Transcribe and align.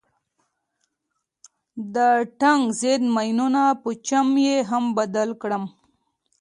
د 1.95 1.95
ټانک 2.39 2.63
ضد 2.79 3.01
ماينونو 3.15 3.63
په 3.81 3.89
چم 4.07 4.27
يې 4.45 4.57
هم 4.69 4.83
بلد 4.97 5.29
کړم. 5.41 5.63